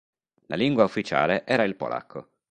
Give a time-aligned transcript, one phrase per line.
[0.47, 2.29] La lingua ufficiale era il polacco.